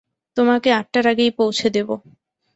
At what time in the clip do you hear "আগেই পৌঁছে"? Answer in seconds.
1.07-1.67